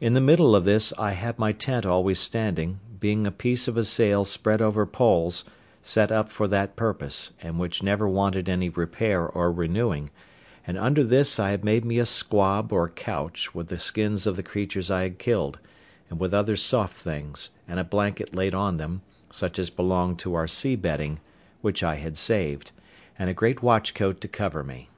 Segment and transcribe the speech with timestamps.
[0.00, 3.76] In the middle of this I had my tent always standing, being a piece of
[3.76, 5.44] a sail spread over poles,
[5.82, 10.08] set up for that purpose, and which never wanted any repair or renewing;
[10.66, 14.36] and under this I had made me a squab or couch with the skins of
[14.36, 15.58] the creatures I had killed,
[16.08, 20.34] and with other soft things, and a blanket laid on them, such as belonged to
[20.34, 21.20] our sea bedding,
[21.60, 22.72] which I had saved;
[23.18, 24.88] and a great watch coat to cover me.